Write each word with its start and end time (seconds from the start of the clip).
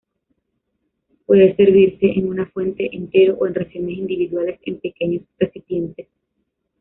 Puede 1.27 1.55
servirse 1.55 2.07
en 2.17 2.27
una 2.27 2.47
fuente 2.47 2.89
entero 2.91 3.37
o 3.39 3.45
en 3.45 3.53
raciones 3.53 3.99
individuales 3.99 4.59
en 4.65 4.79
pequeños 4.79 5.21
recipientes. 5.37 6.07